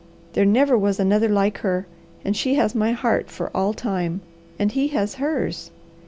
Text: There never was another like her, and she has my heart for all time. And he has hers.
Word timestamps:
There 0.33 0.45
never 0.45 0.75
was 0.75 0.99
another 0.99 1.29
like 1.29 1.59
her, 1.59 1.85
and 2.25 2.35
she 2.35 2.55
has 2.55 2.73
my 2.73 2.91
heart 2.91 3.29
for 3.29 3.55
all 3.55 3.71
time. 3.71 4.21
And 4.57 4.71
he 4.71 4.87
has 4.87 5.13
hers. 5.21 5.69